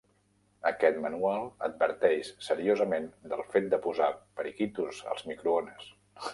Aquest 0.69 0.95
manual 1.03 1.45
adverteix 1.67 2.31
seriosament 2.47 3.07
del 3.35 3.45
fet 3.55 3.71
de 3.75 3.81
posar 3.87 4.11
periquitos 4.41 5.07
al 5.13 5.25
microones. 5.35 5.97